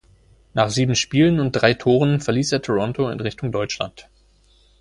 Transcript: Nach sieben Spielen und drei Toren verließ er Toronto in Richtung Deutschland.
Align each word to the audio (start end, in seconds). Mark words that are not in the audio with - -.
Nach 0.55 0.71
sieben 0.71 0.95
Spielen 0.95 1.39
und 1.39 1.51
drei 1.51 1.75
Toren 1.75 2.21
verließ 2.21 2.51
er 2.53 2.63
Toronto 2.63 3.07
in 3.11 3.19
Richtung 3.19 3.51
Deutschland. 3.51 4.09